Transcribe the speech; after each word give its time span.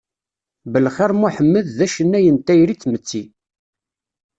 Belxir 0.71 1.11
Muḥemmed 1.21 1.65
d 1.77 1.79
acennay 1.85 2.25
n 2.35 2.37
tayri 2.45 2.75
d 2.75 2.79
tmetti. 2.81 3.23